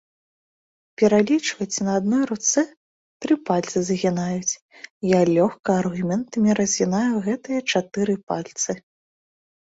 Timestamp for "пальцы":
3.49-3.77, 8.33-8.71